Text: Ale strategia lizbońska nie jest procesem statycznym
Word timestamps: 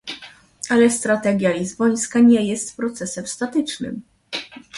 Ale 0.69 0.89
strategia 0.89 1.51
lizbońska 1.51 2.19
nie 2.19 2.41
jest 2.49 2.77
procesem 2.77 3.27
statycznym 3.27 4.01